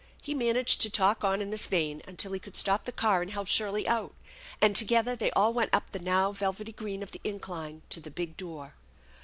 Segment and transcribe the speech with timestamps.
[0.19, 3.29] He managed to talk on in this vein until he could stop the car and
[3.29, 4.15] help Shirley out,
[4.59, 8.09] and together they all went up the now velvety green of the incline to the
[8.09, 8.73] big door.